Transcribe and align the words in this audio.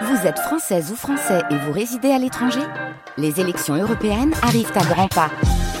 Vous 0.00 0.26
êtes 0.26 0.38
française 0.38 0.90
ou 0.90 0.96
français 0.96 1.42
et 1.50 1.56
vous 1.58 1.72
résidez 1.72 2.10
à 2.10 2.18
l'étranger 2.18 2.62
Les 3.18 3.40
élections 3.40 3.74
européennes 3.74 4.32
arrivent 4.42 4.72
à 4.74 4.84
grands 4.84 5.08
pas. 5.08 5.30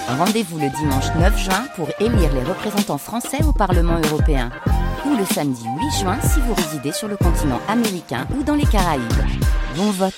Rendez-vous 0.06 0.58
le 0.58 0.68
dimanche 0.68 1.06
9 1.18 1.38
juin 1.38 1.64
pour 1.76 1.88
élire 1.98 2.32
les 2.34 2.42
représentants 2.42 2.98
français 2.98 3.42
au 3.42 3.52
Parlement 3.52 3.98
européen. 4.04 4.50
Ou 5.06 5.16
le 5.16 5.24
samedi 5.24 5.64
8 5.64 6.00
juin 6.00 6.18
si 6.20 6.40
vous 6.40 6.52
résidez 6.52 6.92
sur 6.92 7.08
le 7.08 7.16
continent 7.16 7.60
américain 7.68 8.26
ou 8.38 8.42
dans 8.42 8.54
les 8.54 8.66
Caraïbes. 8.66 9.02
Bon 9.76 9.90
vote 9.90 10.12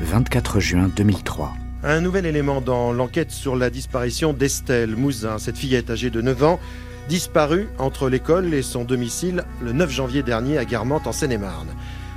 24 0.00 0.58
juin 0.58 0.90
2003. 0.96 1.52
Un 1.82 2.00
nouvel 2.00 2.24
élément 2.24 2.62
dans 2.62 2.92
l'enquête 2.92 3.30
sur 3.30 3.56
la 3.56 3.68
disparition 3.68 4.32
d'Estelle 4.32 4.96
Mouzin, 4.96 5.38
cette 5.38 5.58
fillette 5.58 5.90
âgée 5.90 6.10
de 6.10 6.20
9 6.22 6.44
ans, 6.44 6.60
disparue 7.10 7.68
entre 7.78 8.08
l'école 8.08 8.54
et 8.54 8.62
son 8.62 8.84
domicile 8.84 9.42
le 9.60 9.72
9 9.72 9.90
janvier 9.90 10.22
dernier 10.22 10.58
à 10.58 10.64
Guermantes 10.64 11.08
en 11.08 11.12
Seine-et-Marne. 11.12 11.66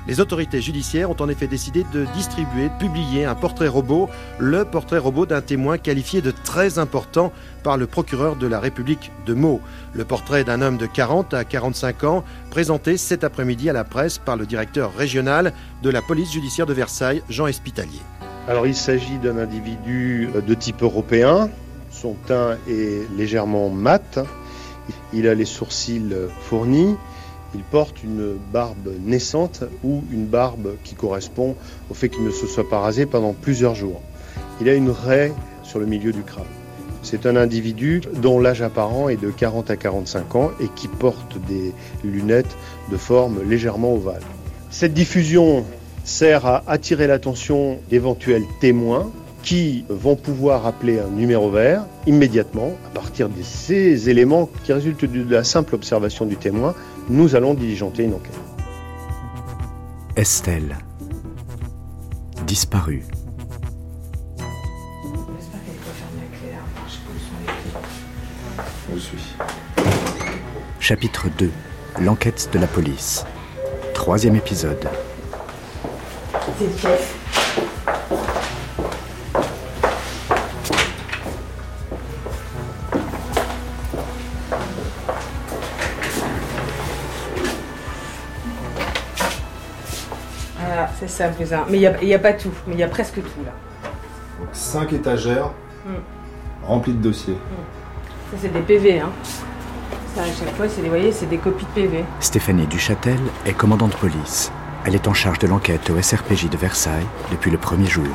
Les 0.08 0.20
autorités 0.20 0.62
judiciaires 0.62 1.10
ont 1.10 1.16
en 1.20 1.30
effet 1.30 1.48
décidé 1.48 1.84
de 1.92 2.06
distribuer, 2.14 2.70
de 2.70 2.78
publier 2.78 3.26
un 3.26 3.34
portrait 3.34 3.68
robot, 3.68 4.08
le 4.38 4.66
portrait 4.66 5.00
robot 5.00 5.26
d'un 5.26 5.42
témoin 5.42 5.80
qualifié 5.80 6.22
de 6.22 6.30
très 6.30 6.78
important 6.78 7.34
par 7.64 7.78
le 7.78 7.88
procureur 7.88 8.36
de 8.36 8.46
la 8.46 8.60
République 8.60 9.12
de 9.26 9.34
Meaux. 9.34 9.62
Le 9.94 10.06
portrait 10.06 10.44
d'un 10.44 10.62
homme 10.62 10.78
de 10.78 10.86
40 10.86 11.34
à 11.34 11.44
45 11.44 12.04
ans, 12.04 12.24
présenté 12.52 12.98
cet 12.98 13.24
après-midi 13.24 13.72
à 13.72 13.74
la 13.74 13.86
presse 13.86 14.20
par 14.20 14.36
le 14.38 14.46
directeur 14.46 14.94
régional 14.96 15.54
de 15.82 15.90
la 15.90 16.04
police 16.04 16.32
judiciaire 16.32 16.68
de 16.68 16.74
Versailles, 16.74 17.24
Jean 17.30 17.48
Espitalier. 17.48 18.02
Alors 18.48 18.68
il 18.68 18.76
s'agit 18.76 19.18
d'un 19.18 19.40
individu 19.40 20.30
de 20.46 20.54
type 20.54 20.84
européen. 20.84 21.50
Son 21.90 22.14
teint 22.28 22.58
est 22.68 23.10
légèrement 23.18 23.70
mat. 23.72 24.20
Il 25.14 25.28
a 25.28 25.36
les 25.36 25.46
sourcils 25.46 26.14
fournis. 26.42 26.96
Il 27.56 27.62
porte 27.62 28.04
une 28.04 28.36
barbe 28.52 28.90
naissante 29.06 29.64
ou 29.84 30.04
une 30.12 30.26
barbe 30.26 30.76
qui 30.84 30.96
correspond 30.96 31.56
au 31.92 31.94
fait 31.94 32.10
qu'il 32.10 32.24
ne 32.24 32.32
se 32.32 32.48
soit 32.48 32.68
pas 32.68 32.80
rasé 32.80 33.06
pendant 33.06 33.34
plusieurs 33.34 33.76
jours. 33.76 34.02
Il 34.60 34.70
a 34.70 34.74
une 34.74 34.90
raie 34.90 35.32
sur 35.62 35.80
le 35.80 35.86
milieu 35.86 36.12
du 36.12 36.24
crâne. 36.24 36.46
C'est 37.04 37.26
un 37.26 37.36
individu 37.36 38.02
dont 38.16 38.40
l'âge 38.40 38.62
apparent 38.62 39.10
est 39.10 39.22
de 39.22 39.30
40 39.30 39.70
à 39.70 39.76
45 39.76 40.36
ans 40.36 40.52
et 40.62 40.68
qui 40.74 40.88
porte 40.88 41.38
des 41.48 41.74
lunettes 42.04 42.56
de 42.92 42.98
forme 42.98 43.42
légèrement 43.48 43.94
ovale. 43.94 44.22
Cette 44.72 44.94
diffusion 44.94 45.66
sert 46.06 46.46
à 46.46 46.64
attirer 46.66 47.08
l'attention 47.08 47.78
d'éventuels 47.90 48.46
témoins 48.62 49.12
qui 49.44 49.86
vont 49.90 50.16
pouvoir 50.16 50.66
appeler 50.66 51.00
un 51.00 51.10
numéro 51.10 51.52
vert 51.52 51.86
immédiatement 52.08 52.72
à 52.88 52.90
partir 52.96 53.30
de 53.30 53.44
ces 53.44 54.10
éléments 54.10 54.50
qui 54.64 54.74
résultent 54.74 55.06
de 55.06 55.32
la 55.32 55.44
simple 55.44 55.76
observation 55.76 56.26
du 56.26 56.38
témoin. 56.38 56.74
Nous 57.10 57.36
allons 57.36 57.54
diligenter 57.54 58.04
une 58.04 58.14
enquête. 58.14 58.40
Estelle. 60.16 60.78
Disparue. 62.48 63.04
Chapitre 70.80 71.28
2. 71.38 71.50
L'enquête 72.02 72.50
de 72.54 72.60
la 72.60 72.68
police. 72.68 73.26
Troisième 73.94 74.36
épisode. 74.36 74.88
C'est 76.60 77.23
c'est 91.08 91.46
ça. 91.46 91.66
Mais 91.70 91.78
il 91.80 92.08
n'y 92.08 92.14
a, 92.14 92.20
pas 92.20 92.34
tout, 92.34 92.52
mais 92.68 92.76
il 92.76 92.80
y 92.80 92.84
a 92.84 92.88
presque 92.88 93.16
tout 93.16 93.44
là. 93.46 93.52
Donc, 94.40 94.50
cinq 94.54 94.94
étagères 94.94 95.52
Mm. 95.86 96.66
remplies 96.66 96.94
de 96.94 97.02
dossiers. 97.02 97.38
Ça, 98.32 98.38
c'est 98.42 98.54
des 98.54 98.62
PV, 98.62 99.00
hein. 99.02 99.10
Ça, 100.16 100.22
à 100.22 100.26
chaque 100.28 100.56
fois, 100.56 100.68
c'est 100.70 100.78
des, 100.82 100.88
vous 100.88 100.96
voyez, 100.96 101.12
c'est 101.12 101.26
des 101.26 101.38
copies 101.38 101.66
de 101.66 101.82
PV. 101.82 102.06
Stéphanie 102.20 102.68
Duchâtel 102.68 103.20
est 103.46 103.54
commandante 103.54 103.92
de 103.92 103.96
police. 103.98 104.52
Elle 104.86 104.96
est 104.96 105.08
en 105.08 105.14
charge 105.14 105.40
de 105.40 105.48
l'enquête 105.48 105.90
au 105.90 106.02
SRPJ 106.02 106.50
de 106.50 106.58
Versailles 106.58 107.06
depuis 107.32 107.52
le 107.52 107.58
premier 107.58 107.88
jour. 107.88 108.06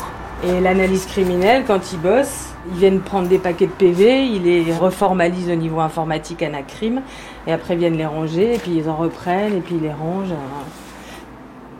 Et 0.44 0.60
l'analyse 0.60 1.06
criminelle, 1.06 1.64
quand 1.66 1.92
ils 1.92 1.98
bossent, 1.98 2.50
ils 2.72 2.78
viennent 2.78 3.00
prendre 3.00 3.28
des 3.28 3.38
paquets 3.38 3.66
de 3.66 3.72
PV, 3.72 4.26
ils 4.26 4.42
les 4.42 4.72
reformalisent 4.72 5.50
au 5.50 5.56
niveau 5.56 5.80
informatique 5.80 6.42
Anacrime, 6.42 7.02
et 7.46 7.52
après 7.52 7.74
ils 7.74 7.80
viennent 7.80 7.96
les 7.96 8.06
ranger, 8.06 8.54
et 8.54 8.58
puis 8.58 8.76
ils 8.76 8.88
en 8.88 8.96
reprennent, 8.96 9.56
et 9.56 9.60
puis 9.60 9.74
ils 9.76 9.82
les 9.82 9.92
rangent. 9.92 10.34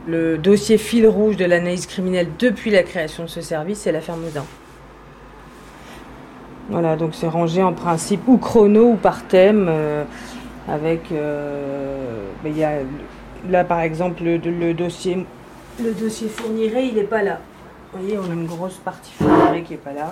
Le 0.09 0.39
dossier 0.39 0.79
fil 0.79 1.07
rouge 1.07 1.37
de 1.37 1.45
l'analyse 1.45 1.87
criminelle 1.87 2.29
depuis 2.39 2.71
la 2.71 2.83
création 2.83 3.25
de 3.25 3.29
ce 3.29 3.43
service, 3.43 3.81
c'est 3.81 3.93
l'affaire 3.93 4.17
Moudin. 4.17 4.45
Voilà, 6.71 6.97
donc 6.97 7.15
c'est 7.15 7.29
rangé 7.29 7.63
en 7.63 7.75
principe 7.75 8.27
ou 8.27 8.39
chrono 8.39 8.93
ou 8.93 8.97
par 8.97 9.27
thème, 9.27 9.67
euh, 9.69 10.05
avec... 10.67 11.13
euh, 11.13 12.25
ben, 12.43 12.51
il 12.51 12.59
y 12.59 12.65
a, 12.65 12.79
là 13.51 13.65
par 13.65 13.81
exemple 13.81 14.23
le, 14.23 14.39
le 14.39 14.73
dossier, 14.73 15.27
le 15.83 15.93
dossier 15.93 16.29
fournirait, 16.29 16.89
il 16.89 16.95
n'est 16.95 17.03
pas 17.03 17.23
là. 17.23 17.41
Vous 17.93 18.01
voyez, 18.01 18.19
on 18.19 18.31
a 18.31 18.35
une 18.35 18.47
grosse 18.47 18.77
partie 18.77 19.13
fournirait 19.13 19.63
qui 19.63 19.73
n'est 19.73 19.79
pas 19.79 19.93
là. 19.93 20.11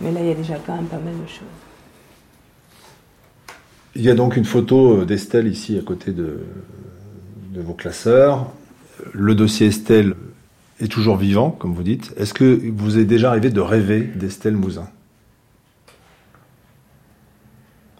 Mais 0.00 0.12
là, 0.12 0.20
il 0.20 0.28
y 0.28 0.30
a 0.30 0.34
déjà 0.34 0.54
quand 0.64 0.76
même 0.76 0.86
pas 0.86 0.98
mal 0.98 1.14
de 1.14 1.28
choses. 1.28 1.42
Il 3.96 4.02
y 4.02 4.10
a 4.10 4.14
donc 4.14 4.36
une 4.36 4.44
photo 4.44 5.00
euh, 5.00 5.04
d'Estelle 5.04 5.48
ici 5.48 5.76
à 5.76 5.82
côté 5.82 6.12
de, 6.12 6.38
de 7.50 7.60
vos 7.60 7.74
classeurs. 7.74 8.46
Le 9.12 9.34
dossier 9.34 9.68
Estelle 9.68 10.14
est 10.80 10.90
toujours 10.90 11.16
vivant, 11.16 11.50
comme 11.50 11.74
vous 11.74 11.82
dites. 11.82 12.12
Est-ce 12.16 12.34
que 12.34 12.60
vous 12.74 12.98
est 12.98 13.04
déjà 13.04 13.30
arrivé 13.30 13.50
de 13.50 13.60
rêver 13.60 14.00
d'Estelle 14.00 14.56
Mouzin? 14.56 14.88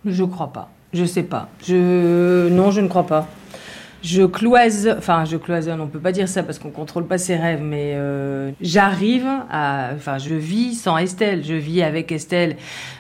Je 0.05 0.25
crois 0.25 0.53
pas. 0.53 0.71
Je 0.93 1.05
sais 1.05 1.23
pas. 1.23 1.49
Je 1.65 2.49
non, 2.49 2.71
je 2.71 2.81
ne 2.81 2.89
crois 2.89 3.07
pas. 3.07 3.29
Je 4.03 4.25
cloisonne, 4.25 4.99
enfin 4.99 5.25
je 5.25 5.37
cloisonne, 5.37 5.81
on 5.81 5.87
peut 5.87 6.01
pas 6.01 6.11
dire 6.11 6.29
ça 6.29 6.43
parce 6.43 6.59
qu'on 6.59 6.71
contrôle 6.71 7.07
pas 7.07 7.19
ses 7.19 7.37
rêves, 7.37 7.63
mais 7.63 7.93
euh, 7.95 8.51
j'arrive 8.61 9.29
à, 9.49 9.91
enfin 9.95 10.19
je 10.19 10.35
vis 10.35 10.75
sans 10.75 10.99
Estelle, 10.99 11.45
je 11.45 11.55
vis 11.55 11.83
avec 11.83 12.11
Estelle 12.11 12.57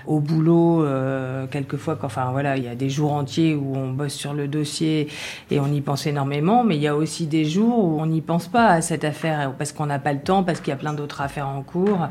au 0.06 0.20
boulot 0.20 0.84
euh, 0.84 1.46
quelquefois, 1.50 1.98
enfin 2.04 2.30
voilà, 2.30 2.56
il 2.56 2.62
y 2.62 2.68
a 2.68 2.76
des 2.76 2.88
jours 2.88 3.12
entiers 3.14 3.56
où 3.56 3.74
on 3.76 3.90
bosse 3.90 4.14
sur 4.14 4.32
le 4.32 4.46
dossier 4.46 5.08
et 5.50 5.58
on 5.58 5.66
y 5.66 5.80
pense 5.80 6.06
énormément, 6.06 6.62
mais 6.62 6.76
il 6.76 6.82
y 6.82 6.86
a 6.88 6.94
aussi 6.94 7.26
des 7.26 7.46
jours 7.46 7.84
où 7.84 8.00
on 8.00 8.06
n'y 8.06 8.20
pense 8.20 8.46
pas 8.46 8.68
à 8.68 8.80
cette 8.80 9.02
affaire 9.02 9.54
parce 9.58 9.72
qu'on 9.72 9.86
n'a 9.86 9.98
pas 9.98 10.12
le 10.12 10.20
temps, 10.20 10.44
parce 10.44 10.60
qu'il 10.60 10.70
y 10.70 10.74
a 10.74 10.78
plein 10.78 10.92
d'autres 10.92 11.20
affaires 11.20 11.48
en 11.48 11.62
cours 11.62 12.06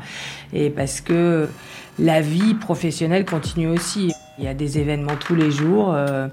et 0.52 0.68
parce 0.68 1.00
que 1.00 1.48
la 1.98 2.20
vie 2.20 2.52
professionnelle 2.52 3.24
continue 3.24 3.68
aussi. 3.68 4.12
Il 4.38 4.44
y 4.44 4.48
a 4.48 4.54
des 4.54 4.78
événements 4.78 5.16
tous 5.18 5.34
les 5.34 5.50
jours. 5.50 5.94
euh, 5.94 6.28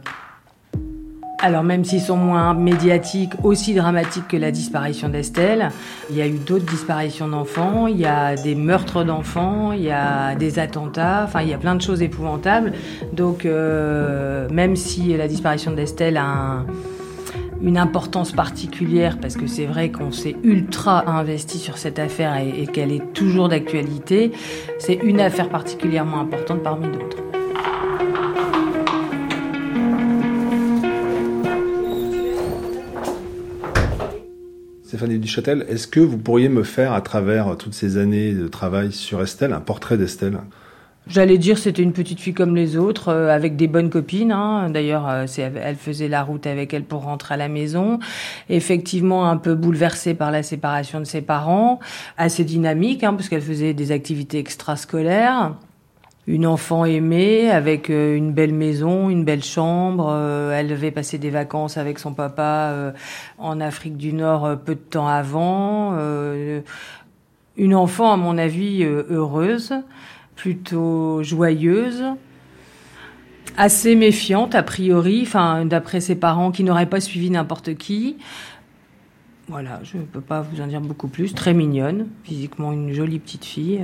alors 1.41 1.63
même 1.63 1.85
s'ils 1.85 2.01
sont 2.01 2.17
moins 2.17 2.53
médiatiques, 2.53 3.33
aussi 3.43 3.73
dramatiques 3.73 4.27
que 4.27 4.37
la 4.37 4.51
disparition 4.51 5.09
d'Estelle, 5.09 5.69
il 6.09 6.17
y 6.17 6.21
a 6.21 6.27
eu 6.27 6.37
d'autres 6.37 6.65
disparitions 6.65 7.27
d'enfants, 7.27 7.87
il 7.87 7.97
y 7.97 8.05
a 8.05 8.35
des 8.35 8.55
meurtres 8.55 9.03
d'enfants, 9.03 9.71
il 9.71 9.83
y 9.83 9.91
a 9.91 10.35
des 10.35 10.59
attentats, 10.59 11.23
enfin 11.25 11.41
il 11.41 11.49
y 11.49 11.53
a 11.53 11.57
plein 11.57 11.75
de 11.75 11.81
choses 11.81 12.01
épouvantables. 12.01 12.73
Donc 13.13 13.45
euh, 13.45 14.47
même 14.51 14.75
si 14.75 15.15
la 15.15 15.27
disparition 15.27 15.71
d'Estelle 15.71 16.17
a 16.17 16.25
un- 16.25 16.65
une 17.61 17.77
importance 17.77 18.31
particulière, 18.31 19.17
parce 19.21 19.35
que 19.35 19.45
c'est 19.45 19.65
vrai 19.65 19.89
qu'on 19.91 20.11
s'est 20.13 20.35
ultra 20.43 21.09
investi 21.09 21.57
sur 21.57 21.77
cette 21.77 21.99
affaire 21.99 22.37
et 22.37 22.65
qu'elle 22.67 22.91
est 22.91 23.11
toujours 23.13 23.49
d'actualité, 23.49 24.31
c'est 24.77 24.93
une 25.03 25.19
affaire 25.19 25.49
particulièrement 25.49 26.21
importante 26.21 26.63
parmi 26.63 26.87
d'autres. 26.87 27.17
Est-ce 35.03 35.87
que 35.87 35.99
vous 35.99 36.17
pourriez 36.17 36.49
me 36.49 36.63
faire, 36.63 36.93
à 36.93 37.01
travers 37.01 37.55
toutes 37.57 37.73
ces 37.73 37.97
années 37.97 38.33
de 38.33 38.47
travail 38.47 38.91
sur 38.91 39.21
Estelle, 39.21 39.53
un 39.53 39.61
portrait 39.61 39.97
d'Estelle? 39.97 40.39
J'allais 41.07 41.39
dire 41.39 41.57
c'était 41.57 41.81
une 41.81 41.93
petite 41.93 42.19
fille 42.19 42.35
comme 42.35 42.55
les 42.55 42.77
autres, 42.77 43.07
euh, 43.07 43.33
avec 43.33 43.55
des 43.55 43.67
bonnes 43.67 43.89
copines. 43.89 44.31
hein. 44.31 44.69
D'ailleurs, 44.69 45.09
euh, 45.09 45.25
elle 45.37 45.75
faisait 45.75 46.07
la 46.07 46.21
route 46.21 46.45
avec 46.45 46.71
elle 46.71 46.83
pour 46.83 47.01
rentrer 47.01 47.33
à 47.33 47.37
la 47.37 47.47
maison. 47.47 47.97
Effectivement, 48.47 49.27
un 49.27 49.37
peu 49.37 49.55
bouleversée 49.55 50.13
par 50.13 50.29
la 50.29 50.43
séparation 50.43 50.99
de 50.99 51.05
ses 51.05 51.21
parents, 51.21 51.79
assez 52.17 52.43
dynamique, 52.43 53.03
hein, 53.03 53.13
parce 53.13 53.27
qu'elle 53.27 53.41
faisait 53.41 53.73
des 53.73 53.91
activités 53.91 54.37
extrascolaires. 54.37 55.55
Une 56.27 56.45
enfant 56.45 56.85
aimée, 56.85 57.49
avec 57.49 57.89
euh, 57.89 58.15
une 58.15 58.33
belle 58.33 58.53
maison, 58.53 59.09
une 59.09 59.23
belle 59.23 59.43
chambre. 59.43 60.09
Euh, 60.11 60.51
elle 60.51 60.67
devait 60.67 60.91
passer 60.91 61.17
des 61.17 61.31
vacances 61.31 61.77
avec 61.77 61.97
son 61.97 62.13
papa 62.13 62.69
euh, 62.71 62.91
en 63.39 63.59
Afrique 63.59 63.97
du 63.97 64.13
Nord 64.13 64.59
peu 64.63 64.75
de 64.75 64.79
temps 64.79 65.07
avant. 65.07 65.97
Une 67.57 67.75
enfant, 67.75 68.13
à 68.13 68.17
mon 68.17 68.37
avis, 68.37 68.83
heureuse 68.83 69.73
plutôt 70.35 71.21
joyeuse. 71.23 72.03
assez 73.57 73.95
méfiante 73.95 74.55
a 74.55 74.63
priori, 74.63 75.23
enfin 75.23 75.65
d'après 75.65 75.99
ses 75.99 76.15
parents 76.15 76.51
qui 76.51 76.63
n'auraient 76.63 76.85
pas 76.85 77.01
suivi 77.01 77.29
n'importe 77.29 77.75
qui. 77.75 78.17
Voilà, 79.49 79.79
je 79.83 79.97
ne 79.97 80.03
peux 80.03 80.21
pas 80.21 80.41
vous 80.41 80.61
en 80.61 80.67
dire 80.67 80.79
beaucoup 80.79 81.07
plus. 81.07 81.33
Très 81.33 81.53
mignonne, 81.53 82.07
physiquement 82.23 82.71
une 82.71 82.93
jolie 82.93 83.19
petite 83.19 83.45
fille. 83.45 83.83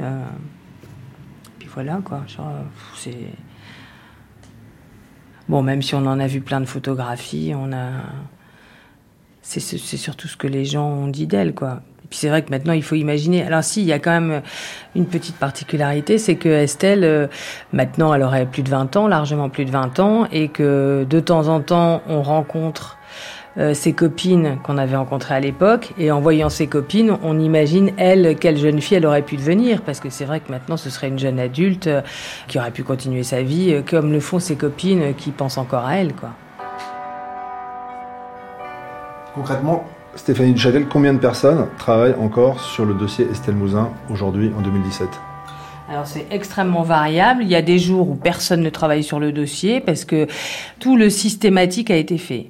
Voilà 1.75 1.99
quoi, 2.03 2.23
c'est 2.95 3.11
bon 5.49 5.61
même 5.61 5.81
si 5.81 5.93
on 5.93 6.05
en 6.05 6.19
a 6.19 6.27
vu 6.27 6.41
plein 6.41 6.61
de 6.61 6.65
photographies, 6.65 7.53
on 7.55 7.71
a 7.73 7.91
c'est 9.41 9.59
surtout 9.59 10.27
ce 10.27 10.37
que 10.37 10.47
les 10.47 10.65
gens 10.65 10.87
ont 10.87 11.07
dit 11.07 11.27
d'elle 11.27 11.53
quoi. 11.53 11.81
Puis 12.09 12.19
c'est 12.19 12.29
vrai 12.29 12.43
que 12.43 12.51
maintenant, 12.51 12.73
il 12.73 12.83
faut 12.83 12.95
imaginer. 12.95 13.43
Alors 13.43 13.63
si, 13.63 13.81
il 13.81 13.87
y 13.87 13.93
a 13.93 13.99
quand 13.99 14.11
même 14.11 14.41
une 14.95 15.05
petite 15.05 15.37
particularité, 15.37 16.17
c'est 16.17 16.35
que 16.35 16.49
Estelle, 16.49 17.03
euh, 17.03 17.27
maintenant, 17.73 18.13
elle 18.13 18.21
aurait 18.21 18.45
plus 18.45 18.61
de 18.61 18.69
20 18.69 18.95
ans, 18.95 19.07
largement 19.07 19.49
plus 19.49 19.65
de 19.65 19.71
20 19.71 19.99
ans, 19.99 20.27
et 20.31 20.49
que 20.49 21.05
de 21.09 21.19
temps 21.19 21.47
en 21.47 21.61
temps, 21.61 22.03
on 22.07 22.21
rencontre 22.21 22.97
euh, 23.57 23.73
ses 23.73 23.93
copines 23.93 24.57
qu'on 24.63 24.77
avait 24.77 24.95
rencontrées 24.95 25.35
à 25.35 25.39
l'époque, 25.39 25.93
et 25.97 26.11
en 26.11 26.21
voyant 26.21 26.49
ses 26.49 26.67
copines, 26.67 27.17
on 27.23 27.39
imagine 27.39 27.91
elle 27.97 28.35
quelle 28.37 28.57
jeune 28.57 28.81
fille 28.81 28.97
elle 28.97 29.05
aurait 29.05 29.21
pu 29.21 29.37
devenir, 29.37 29.81
parce 29.81 29.99
que 29.99 30.09
c'est 30.09 30.25
vrai 30.25 30.39
que 30.39 30.51
maintenant 30.51 30.77
ce 30.77 30.89
serait 30.89 31.07
une 31.07 31.19
jeune 31.19 31.39
adulte 31.39 31.87
euh, 31.87 32.01
qui 32.47 32.59
aurait 32.59 32.71
pu 32.71 32.83
continuer 32.83 33.23
sa 33.23 33.41
vie 33.41 33.83
comme 33.89 34.11
le 34.11 34.19
font 34.19 34.39
ses 34.39 34.55
copines 34.55 35.13
qui 35.15 35.31
pensent 35.31 35.57
encore 35.57 35.85
à 35.85 35.97
elle, 35.97 36.13
quoi. 36.13 36.29
Concrètement, 39.33 39.83
Stéphanie 40.15 40.53
Duchâtel, 40.53 40.87
combien 40.87 41.13
de 41.13 41.19
personnes 41.19 41.67
travaillent 41.77 42.15
encore 42.15 42.61
sur 42.61 42.85
le 42.85 42.93
dossier 42.93 43.27
Estelle 43.29 43.55
Mouzin 43.55 43.89
aujourd'hui 44.09 44.51
en 44.57 44.61
2017 44.61 45.09
alors 45.87 46.07
c'est 46.07 46.25
extrêmement 46.31 46.81
variable. 46.81 47.43
Il 47.43 47.47
y 47.47 47.55
a 47.55 47.61
des 47.61 47.77
jours 47.77 48.09
où 48.09 48.15
personne 48.15 48.61
ne 48.61 48.71
travaille 48.71 49.03
sur 49.03 49.19
le 49.19 49.31
dossier 49.31 49.81
parce 49.81 50.03
que 50.03 50.25
tout 50.79 50.97
le 50.97 51.11
systématique 51.11 51.91
a 51.91 51.95
été 51.95 52.17
fait. 52.17 52.49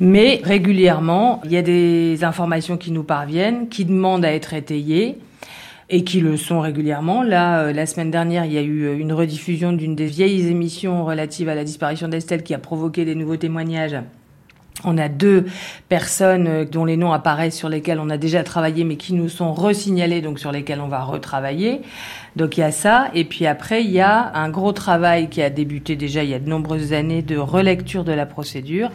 Mais 0.00 0.40
régulièrement, 0.44 1.40
il 1.44 1.52
y 1.52 1.56
a 1.56 1.62
des 1.62 2.22
informations 2.22 2.76
qui 2.76 2.90
nous 2.90 3.04
parviennent, 3.04 3.68
qui 3.68 3.84
demandent 3.84 4.24
à 4.24 4.32
être 4.32 4.52
étayées 4.52 5.18
et 5.90 6.04
qui 6.04 6.20
le 6.20 6.36
sont 6.36 6.60
régulièrement. 6.60 7.22
Là, 7.22 7.60
euh, 7.60 7.72
la 7.72 7.86
semaine 7.86 8.10
dernière, 8.10 8.44
il 8.46 8.52
y 8.52 8.58
a 8.58 8.62
eu 8.62 8.98
une 8.98 9.12
rediffusion 9.12 9.72
d'une 9.72 9.94
des 9.94 10.06
vieilles 10.06 10.46
émissions 10.48 11.04
relatives 11.04 11.48
à 11.48 11.54
la 11.54 11.64
disparition 11.64 12.08
d'Estelle 12.08 12.42
qui 12.42 12.54
a 12.54 12.58
provoqué 12.58 13.04
des 13.04 13.14
nouveaux 13.14 13.36
témoignages 13.36 13.96
on 14.84 14.98
a 14.98 15.08
deux 15.08 15.46
personnes 15.88 16.46
euh, 16.46 16.64
dont 16.64 16.84
les 16.84 16.96
noms 16.96 17.12
apparaissent 17.12 17.56
sur 17.56 17.68
lesquels 17.68 17.98
on 18.00 18.10
a 18.10 18.16
déjà 18.16 18.42
travaillé 18.42 18.84
mais 18.84 18.96
qui 18.96 19.14
nous 19.14 19.28
sont 19.28 19.52
resignalés 19.52 20.20
donc 20.20 20.38
sur 20.38 20.52
lesquels 20.52 20.80
on 20.80 20.88
va 20.88 21.02
retravailler. 21.02 21.80
Donc 22.36 22.56
il 22.56 22.60
y 22.60 22.64
a 22.64 22.72
ça 22.72 23.10
et 23.14 23.24
puis 23.24 23.46
après 23.46 23.84
il 23.84 23.90
y 23.90 24.00
a 24.00 24.32
un 24.34 24.48
gros 24.48 24.72
travail 24.72 25.28
qui 25.28 25.42
a 25.42 25.50
débuté 25.50 25.96
déjà 25.96 26.24
il 26.24 26.30
y 26.30 26.34
a 26.34 26.38
de 26.38 26.48
nombreuses 26.48 26.92
années 26.92 27.22
de 27.22 27.36
relecture 27.36 28.04
de 28.04 28.12
la 28.12 28.26
procédure 28.26 28.90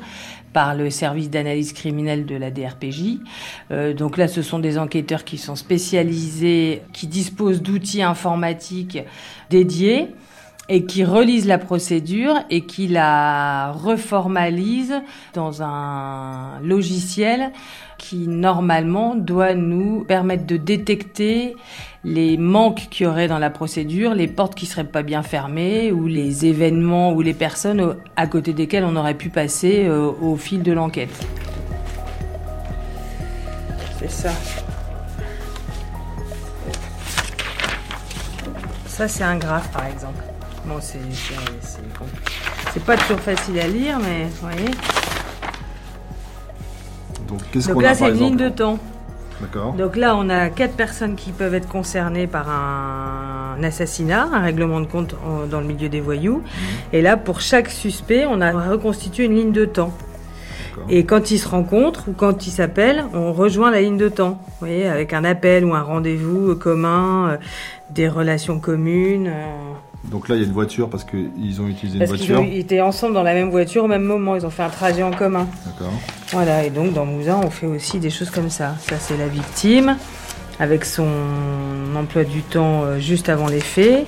par 0.53 0.75
le 0.75 0.89
service 0.89 1.29
d'analyse 1.29 1.73
criminelle 1.73 2.25
de 2.25 2.35
la 2.35 2.51
DRPJ. 2.51 3.19
Euh, 3.71 3.93
donc 3.93 4.17
là, 4.17 4.27
ce 4.27 4.41
sont 4.41 4.59
des 4.59 4.77
enquêteurs 4.77 5.23
qui 5.23 5.37
sont 5.37 5.55
spécialisés, 5.55 6.81
qui 6.93 7.07
disposent 7.07 7.61
d'outils 7.61 8.01
informatiques 8.01 8.99
dédiés 9.49 10.09
et 10.69 10.85
qui 10.85 11.03
relise 11.03 11.47
la 11.47 11.57
procédure 11.57 12.35
et 12.51 12.61
qui 12.61 12.87
la 12.87 13.71
reformalise 13.71 15.01
dans 15.33 15.63
un 15.63 16.59
logiciel 16.63 17.51
qui 17.97 18.27
normalement 18.27 19.15
doit 19.15 19.55
nous 19.55 20.05
permettre 20.07 20.45
de 20.45 20.57
détecter 20.57 21.55
les 22.03 22.37
manques 22.37 22.87
qu'il 22.91 23.07
y 23.07 23.09
aurait 23.09 23.27
dans 23.27 23.39
la 23.39 23.49
procédure, 23.49 24.13
les 24.13 24.27
portes 24.27 24.55
qui 24.55 24.67
seraient 24.67 24.85
pas 24.85 25.01
bien 25.01 25.23
fermées 25.23 25.91
ou 25.91 26.07
les 26.07 26.45
événements 26.45 27.13
ou 27.13 27.21
les 27.21 27.33
personnes 27.33 27.97
à 28.15 28.27
côté 28.27 28.53
desquelles 28.53 28.85
on 28.85 28.95
aurait 28.95 29.15
pu 29.15 29.29
passer 29.29 29.85
euh, 29.87 30.11
au 30.21 30.35
fil 30.35 30.61
de 30.61 30.71
l'enquête. 30.71 31.27
C'est 33.99 34.11
ça. 34.11 34.31
Ça 38.85 39.07
c'est 39.07 39.23
un 39.23 39.37
graphe 39.37 39.71
par 39.71 39.85
exemple. 39.87 40.23
Bon, 40.65 40.75
c'est 40.81 40.99
pas 42.83 42.97
toujours 42.97 43.19
facile 43.19 43.59
à 43.59 43.67
lire, 43.67 43.97
mais 43.99 44.25
vous 44.25 44.47
voyez. 44.47 44.71
Donc, 47.27 47.39
qu'est-ce 47.51 47.69
Donc 47.69 47.81
là, 47.81 47.95
c'est 47.95 48.09
une 48.09 48.17
ligne 48.17 48.37
de 48.37 48.49
temps. 48.49 48.77
D'accord. 49.41 49.73
Donc 49.73 49.95
là, 49.95 50.15
on 50.17 50.29
a 50.29 50.49
quatre 50.49 50.75
personnes 50.75 51.15
qui 51.15 51.31
peuvent 51.31 51.53
être 51.53 51.67
concernées 51.67 52.27
par 52.27 52.49
un 52.49 53.63
assassinat, 53.63 54.27
un 54.33 54.41
règlement 54.41 54.81
de 54.81 54.85
compte 54.85 55.15
dans 55.49 55.61
le 55.61 55.65
milieu 55.65 55.87
des 55.87 56.01
voyous. 56.01 56.37
Mhm. 56.37 56.43
Et 56.93 57.01
là, 57.01 57.15
pour 57.15 57.39
chaque 57.39 57.69
suspect, 57.69 58.25
on 58.29 58.41
a 58.41 58.51
reconstitué 58.51 59.25
une 59.25 59.35
ligne 59.35 59.51
de 59.51 59.65
temps. 59.65 59.93
Et 60.87 61.05
quand 61.05 61.31
ils 61.31 61.39
se 61.39 61.47
rencontrent 61.47 62.07
ou 62.07 62.13
quand 62.13 62.47
ils 62.47 62.51
s'appellent, 62.51 63.03
on 63.13 63.33
rejoint 63.33 63.69
la 63.69 63.81
ligne 63.81 63.97
de 63.97 64.09
temps. 64.09 64.41
Vous 64.47 64.67
voyez, 64.67 64.87
avec 64.87 65.13
un 65.13 65.23
appel 65.23 65.65
ou 65.65 65.73
un 65.73 65.81
rendez-vous 65.81 66.55
commun, 66.55 67.31
euh, 67.31 67.37
des 67.89 68.07
relations 68.07 68.59
communes. 68.59 69.27
Euh. 69.27 69.73
Donc 70.05 70.29
là, 70.29 70.35
il 70.35 70.41
y 70.41 70.43
a 70.43 70.47
une 70.47 70.53
voiture 70.53 70.89
parce 70.89 71.03
qu'ils 71.03 71.61
ont 71.61 71.67
utilisé 71.67 71.99
une 71.99 72.05
voiture. 72.05 72.41
Qu'ils 72.41 72.57
étaient 72.57 72.81
ensemble 72.81 73.13
dans 73.13 73.23
la 73.23 73.33
même 73.33 73.49
voiture 73.49 73.83
au 73.83 73.87
même 73.87 74.03
moment. 74.03 74.35
Ils 74.35 74.45
ont 74.45 74.49
fait 74.49 74.63
un 74.63 74.69
trajet 74.69 75.03
en 75.03 75.11
commun. 75.11 75.47
D'accord. 75.65 75.93
Voilà. 76.31 76.63
Et 76.63 76.69
donc 76.69 76.93
dans 76.93 77.05
Mouzin, 77.05 77.39
on 77.43 77.49
fait 77.49 77.67
aussi 77.67 77.99
des 77.99 78.09
choses 78.09 78.29
comme 78.29 78.49
ça. 78.49 78.75
Ça, 78.79 78.95
c'est 78.97 79.17
la 79.17 79.27
victime 79.27 79.97
avec 80.59 80.85
son 80.85 81.07
emploi 81.95 82.23
du 82.23 82.41
temps 82.41 82.83
euh, 82.83 82.99
juste 82.99 83.29
avant 83.29 83.47
les 83.47 83.61
faits. 83.61 84.05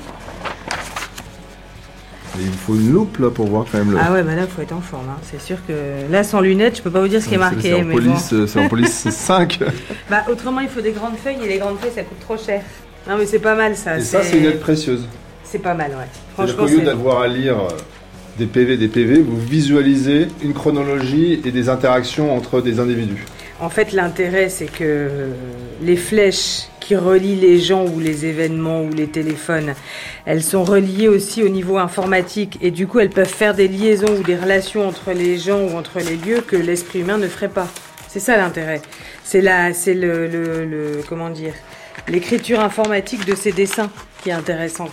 il 2.38 2.52
faut 2.52 2.76
une 2.76 2.92
loupe 2.92 3.18
là 3.20 3.30
pour 3.30 3.48
voir 3.48 3.66
quand 3.72 3.78
même 3.78 3.92
le. 3.92 3.98
Ah 4.02 4.12
ouais, 4.12 4.24
bah 4.24 4.36
là, 4.36 4.44
il 4.44 4.50
faut 4.50 4.62
être 4.62 4.74
en 4.74 4.82
forme. 4.82 5.10
Hein. 5.10 5.20
C'est 5.24 5.42
sûr 5.42 5.58
que 5.66 6.12
là, 6.12 6.24
sans 6.24 6.42
lunettes, 6.42 6.78
je 6.78 6.82
peux 6.82 6.92
pas 6.92 7.02
vous 7.02 7.08
dire 7.08 7.22
ce 7.22 7.28
qui 7.28 7.36
est 7.36 7.38
marqué. 7.38 7.62
C'est 7.62 7.82
en, 7.82 7.90
police, 7.90 8.46
c'est 8.48 8.60
en 8.60 8.68
police 8.70 9.10
5. 9.10 9.60
bah, 10.10 10.24
autrement, 10.30 10.62
il 10.62 10.70
faut 10.70 10.82
des 10.82 10.92
grandes 10.92 11.18
feuilles 11.18 11.40
et 11.44 11.48
les 11.48 11.58
grandes 11.58 11.80
feuilles, 11.80 11.92
ça 11.94 12.04
coûte 12.04 12.20
trop 12.20 12.38
cher. 12.38 12.62
Non, 13.10 13.18
mais 13.18 13.26
c'est 13.26 13.40
pas 13.40 13.56
mal 13.56 13.76
ça. 13.76 13.98
Et 13.98 14.02
ça, 14.02 14.24
c'est 14.24 14.38
une 14.38 14.46
aide 14.46 14.60
précieuse. 14.60 15.06
C'est 15.52 15.60
pas 15.60 15.74
mal, 15.74 15.92
ouais. 15.92 16.08
Franchement, 16.34 16.64
au 16.64 16.68
lieu 16.68 16.80
d'avoir 16.80 17.20
à 17.20 17.28
lire 17.28 17.60
euh, 17.60 17.78
des 18.38 18.46
PV, 18.46 18.78
des 18.78 18.88
PV, 18.88 19.22
vous 19.22 19.38
visualisez 19.38 20.30
une 20.42 20.54
chronologie 20.54 21.42
et 21.44 21.52
des 21.52 21.68
interactions 21.68 22.34
entre 22.34 22.62
des 22.62 22.80
individus. 22.80 23.26
En 23.60 23.70
fait, 23.70 23.92
l'intérêt, 23.92 24.48
c'est 24.48 24.72
que 24.72 25.10
les 25.82 25.98
flèches 25.98 26.70
qui 26.80 26.96
relient 26.96 27.36
les 27.36 27.60
gens 27.60 27.86
ou 27.86 28.00
les 28.00 28.26
événements 28.26 28.82
ou 28.82 28.92
les 28.92 29.08
téléphones, 29.08 29.74
elles 30.26 30.42
sont 30.42 30.64
reliées 30.64 31.10
aussi 31.10 31.44
au 31.44 31.50
niveau 31.50 31.78
informatique 31.78 32.58
et 32.62 32.72
du 32.72 32.88
coup, 32.88 33.00
elles 33.00 33.10
peuvent 33.10 33.28
faire 33.28 33.54
des 33.54 33.68
liaisons 33.68 34.20
ou 34.20 34.24
des 34.24 34.38
relations 34.38 34.88
entre 34.88 35.12
les 35.12 35.38
gens 35.38 35.60
ou 35.60 35.78
entre 35.78 36.00
les 36.00 36.16
lieux 36.16 36.40
que 36.40 36.56
l'esprit 36.56 37.02
humain 37.02 37.18
ne 37.18 37.28
ferait 37.28 37.50
pas. 37.50 37.68
C'est 38.08 38.22
ça 38.22 38.38
l'intérêt. 38.38 38.82
C'est 39.26 39.42
là, 39.42 39.74
c'est 39.74 39.96
le, 39.96 40.28
le, 40.28 41.02
comment 41.10 41.30
dire, 41.30 41.54
l'écriture 42.08 42.62
informatique 42.62 43.26
de 43.26 43.36
ces 43.36 43.52
dessins 43.52 43.90
qui 44.24 44.30
est 44.30 44.34
intéressante. 44.34 44.92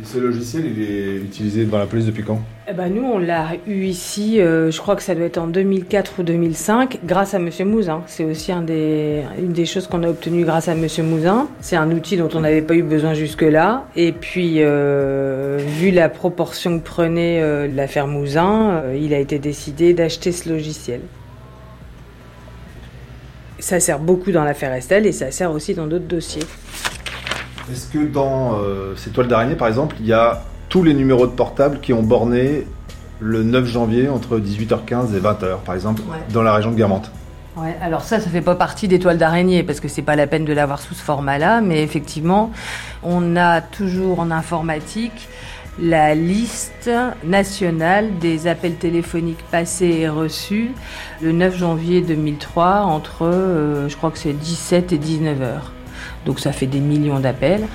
Et 0.00 0.04
ce 0.04 0.18
logiciel, 0.18 0.64
il 0.66 0.82
est 0.82 1.16
utilisé 1.18 1.66
dans 1.66 1.78
la 1.78 1.86
police 1.86 2.06
depuis 2.06 2.24
quand? 2.24 2.40
Eh 2.68 2.72
ben 2.72 2.92
Nous, 2.92 3.04
on 3.04 3.18
l'a 3.18 3.50
eu 3.64 3.84
ici, 3.84 4.40
euh, 4.40 4.72
je 4.72 4.80
crois 4.80 4.96
que 4.96 5.04
ça 5.04 5.14
doit 5.14 5.26
être 5.26 5.38
en 5.38 5.46
2004 5.46 6.14
ou 6.18 6.22
2005, 6.24 6.98
grâce 7.04 7.32
à 7.34 7.38
Monsieur 7.38 7.64
Mouzin. 7.64 8.02
C'est 8.08 8.24
aussi 8.24 8.50
une 8.50 8.64
des 8.64 9.66
choses 9.66 9.86
qu'on 9.86 10.02
a 10.02 10.08
obtenues 10.08 10.44
grâce 10.44 10.66
à 10.66 10.74
Monsieur 10.74 11.04
Mouzin. 11.04 11.46
C'est 11.60 11.76
un 11.76 11.88
outil 11.92 12.16
dont 12.16 12.28
on 12.34 12.40
n'avait 12.40 12.62
pas 12.62 12.74
eu 12.74 12.82
besoin 12.82 13.14
jusque-là. 13.14 13.84
Et 13.94 14.10
puis, 14.10 14.56
euh, 14.58 15.58
vu 15.64 15.92
la 15.92 16.08
proportion 16.08 16.80
que 16.80 16.84
prenait 16.84 17.40
euh, 17.40 17.68
l'affaire 17.72 18.08
Mouzin, 18.08 18.82
il 19.00 19.14
a 19.14 19.20
été 19.20 19.38
décidé 19.38 19.94
d'acheter 19.94 20.32
ce 20.32 20.48
logiciel. 20.48 21.02
Ça 23.60 23.78
sert 23.78 24.00
beaucoup 24.00 24.32
dans 24.32 24.42
l'affaire 24.42 24.72
Estelle 24.72 25.06
et 25.06 25.12
ça 25.12 25.30
sert 25.30 25.52
aussi 25.52 25.72
dans 25.72 25.86
d'autres 25.86 26.08
dossiers. 26.08 26.42
Est-ce 27.70 27.86
que 27.86 28.04
dans 28.04 28.58
euh, 28.58 28.94
ces 28.96 29.10
toiles 29.10 29.28
d'araignée, 29.28 29.54
par 29.54 29.68
exemple, 29.68 29.96
il 30.00 30.06
y 30.06 30.12
a 30.12 30.42
tous 30.68 30.82
les 30.82 30.94
numéros 30.94 31.26
de 31.26 31.32
portable 31.32 31.80
qui 31.80 31.92
ont 31.92 32.02
borné 32.02 32.66
le 33.20 33.42
9 33.42 33.66
janvier 33.66 34.08
entre 34.08 34.38
18h15 34.38 35.14
et 35.16 35.20
20h, 35.20 35.60
par 35.64 35.74
exemple, 35.74 36.02
dans 36.30 36.42
la 36.42 36.52
région 36.52 36.70
de 36.70 36.76
Guermantes? 36.76 37.10
Ouais, 37.56 37.76
alors 37.80 38.02
ça, 38.02 38.18
ça 38.18 38.28
fait 38.28 38.40
pas 38.40 38.56
partie 38.56 38.88
des 38.88 38.98
toiles 38.98 39.16
d'araignée 39.16 39.62
parce 39.62 39.78
que 39.78 39.86
c'est 39.86 40.02
pas 40.02 40.16
la 40.16 40.26
peine 40.26 40.44
de 40.44 40.52
l'avoir 40.52 40.80
sous 40.80 40.94
ce 40.94 41.02
format-là, 41.02 41.60
mais 41.60 41.82
effectivement, 41.82 42.50
on 43.04 43.36
a 43.36 43.60
toujours 43.60 44.18
en 44.18 44.32
informatique 44.32 45.28
la 45.78 46.14
liste 46.14 46.90
nationale 47.24 48.18
des 48.18 48.46
appels 48.46 48.76
téléphoniques 48.76 49.44
passés 49.50 49.86
et 50.00 50.08
reçus 50.08 50.72
le 51.20 51.32
9 51.32 51.56
janvier 51.56 52.00
2003 52.00 52.82
entre, 52.82 53.26
euh, 53.26 53.88
je 53.88 53.96
crois 53.96 54.10
que 54.10 54.18
c'est 54.18 54.32
17 54.32 54.92
et 54.92 54.98
19 54.98 55.42
heures. 55.42 55.73
Donc 56.26 56.40
ça 56.40 56.52
fait 56.52 56.66
des 56.66 56.80
millions 56.80 57.20
d'appels. 57.20 57.66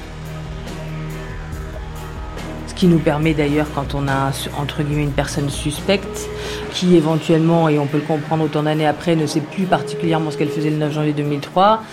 Ce 2.67 2.73
qui 2.73 2.87
nous 2.87 2.99
permet 2.99 3.33
d'ailleurs, 3.33 3.67
quand 3.75 3.93
on 3.93 4.07
a 4.07 4.31
entre 4.57 4.79
une 4.79 5.11
personne 5.11 5.49
suspecte, 5.49 6.29
qui 6.71 6.95
éventuellement, 6.95 7.67
et 7.67 7.77
on 7.77 7.85
peut 7.85 7.97
le 7.97 8.03
comprendre 8.03 8.45
autant 8.45 8.63
d'années 8.63 8.87
après, 8.87 9.17
ne 9.17 9.25
sait 9.25 9.41
plus 9.41 9.65
particulièrement 9.65 10.31
ce 10.31 10.37
qu'elle 10.37 10.49
faisait 10.49 10.69
le 10.69 10.77
9 10.77 10.93
janvier 10.93 11.13
2003, 11.13 11.83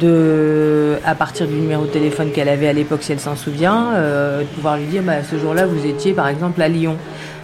de, 0.00 0.98
à 1.04 1.14
partir 1.14 1.46
du 1.46 1.54
numéro 1.54 1.84
de 1.84 1.90
téléphone 1.90 2.30
qu'elle 2.30 2.50
avait 2.50 2.68
à 2.68 2.74
l'époque, 2.74 3.02
si 3.02 3.12
elle 3.12 3.20
s'en 3.20 3.36
souvient, 3.36 3.94
euh, 3.94 4.40
de 4.40 4.46
pouvoir 4.46 4.76
lui 4.76 4.84
dire, 4.84 5.02
bah, 5.02 5.22
ce 5.22 5.38
jour-là, 5.38 5.64
vous 5.66 5.86
étiez 5.86 6.12
par 6.12 6.28
exemple 6.28 6.60
à 6.60 6.68
Lyon. 6.68 6.96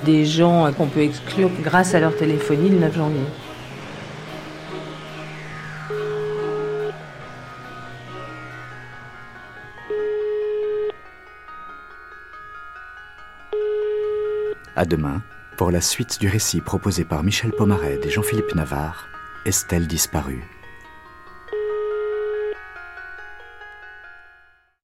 des 0.05 0.25
gens 0.25 0.71
qu'on 0.77 0.87
peut 0.87 1.03
exclure 1.03 1.51
grâce 1.63 1.95
à 1.95 2.01
leur 2.01 2.17
téléphonie 2.17 2.69
le 2.71 2.79
9 2.79 2.97
janvier. 2.97 3.21
À 14.81 14.87
demain 14.87 15.21
pour 15.59 15.71
la 15.71 15.83
suite 15.83 16.19
du 16.21 16.29
récit 16.31 16.63
proposé 16.63 17.05
par 17.05 17.23
Michel 17.23 17.51
Pomaret 17.51 18.01
et 18.03 18.09
Jean-Philippe 18.09 18.55
Navarre, 18.55 19.09
Estelle 19.45 19.87
disparue. 19.87 20.43